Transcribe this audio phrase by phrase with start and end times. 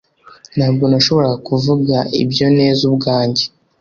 [0.57, 3.43] ntabwo nashoboraga kuvuga ibyo neza ubwanjye